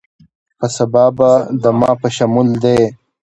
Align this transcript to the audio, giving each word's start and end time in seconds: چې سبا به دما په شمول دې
چې 0.59 0.67
سبا 0.75 1.05
به 1.17 1.29
دما 1.63 1.91
په 2.01 2.07
شمول 2.15 2.47
دې 2.63 2.79